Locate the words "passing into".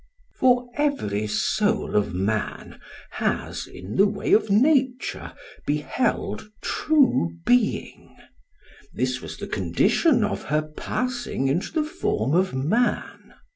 10.63-11.71